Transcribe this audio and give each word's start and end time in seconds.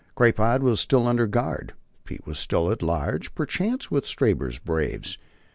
Crapaud 0.17 0.63
was 0.63 0.79
still 0.79 1.05
under 1.05 1.27
guard. 1.27 1.73
Pete 2.05 2.25
was 2.25 2.39
still 2.39 2.71
at 2.71 2.81
large, 2.81 3.35
perchance, 3.35 3.91
with 3.91 4.07
Stabber's 4.07 4.57
braves. 4.57 5.19